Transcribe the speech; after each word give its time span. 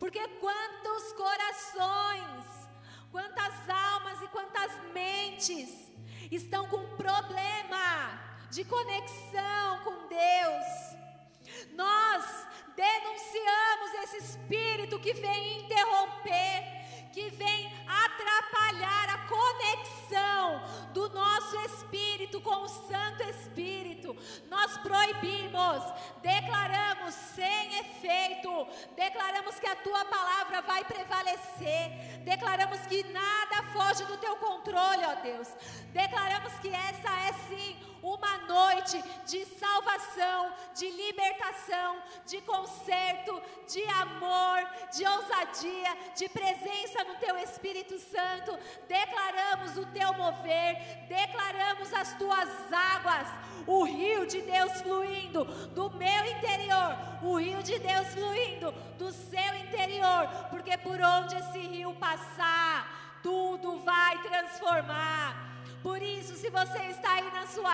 Porque 0.00 0.26
quantos 0.40 1.12
corações, 1.12 2.68
quantas 3.12 3.68
almas 3.68 4.22
e 4.22 4.28
quantas 4.28 4.72
mentes 4.94 5.68
estão 6.30 6.66
com 6.68 6.96
problema 6.96 8.18
de 8.50 8.64
conexão 8.64 9.80
com 9.84 10.08
Deus. 10.08 10.64
Nós 11.74 12.48
denunciamos 12.74 13.94
esse 14.04 14.16
espírito 14.16 14.98
que 14.98 15.12
vem 15.12 15.64
interromper 15.64 16.80
que 17.12 17.28
vem 17.30 17.72
atrapalhar 17.86 19.08
a 19.10 19.18
conexão 19.26 20.62
do 20.92 21.08
nosso 21.10 21.56
espírito 21.62 22.40
com 22.40 22.62
o 22.62 22.68
Santo 22.68 23.22
Espírito. 23.24 24.16
Nós 24.48 24.76
proibimos, 24.78 25.82
declaramos 26.22 27.14
sem 27.14 27.69
declaramos 28.96 29.58
que 29.58 29.66
a 29.66 29.76
tua 29.76 30.04
palavra 30.04 30.62
vai 30.62 30.84
prevalecer, 30.84 32.20
declaramos 32.24 32.80
que 32.86 33.02
nada 33.04 33.62
foge 33.72 34.04
do 34.04 34.16
teu 34.18 34.36
controle, 34.36 35.04
ó 35.04 35.14
Deus. 35.16 35.48
Declaramos 35.92 36.52
que 36.60 36.68
essa 36.68 37.10
é 37.28 37.32
sim 37.48 37.90
uma 38.02 38.38
noite 38.38 39.02
de 39.26 39.44
salvação, 39.44 40.52
de 40.74 40.90
libertação, 40.90 42.02
de 42.26 42.40
conserto, 42.42 43.40
de 43.68 43.84
amor, 43.84 44.58
de 44.94 45.06
ousadia, 45.06 45.96
de 46.16 46.28
presença 46.28 47.04
no 47.04 47.16
Teu 47.16 47.36
Espírito 47.38 47.98
Santo. 47.98 48.58
Declaramos 48.88 49.76
o 49.76 49.86
Teu 49.86 50.12
mover, 50.14 50.76
declaramos 51.08 51.92
as 51.92 52.14
Tuas 52.14 52.48
águas, 52.72 53.28
o 53.66 53.84
rio 53.84 54.26
de 54.26 54.40
Deus 54.42 54.80
fluindo 54.80 55.44
do 55.44 55.90
meu 55.90 56.24
interior, 56.24 56.96
Deus 57.80 58.08
fluindo 58.14 58.72
do 58.98 59.12
seu 59.12 59.54
interior, 59.56 60.28
porque 60.50 60.76
por 60.78 61.00
onde 61.00 61.36
esse 61.36 61.58
rio 61.58 61.92
passar, 61.94 63.18
tudo 63.22 63.80
vai 63.80 64.16
transformar. 64.22 65.50
Por 65.82 66.00
isso, 66.02 66.34
se 66.36 66.48
você 66.50 66.78
está 66.86 67.14
aí 67.14 67.30
na 67.32 67.46
sua 67.46 67.68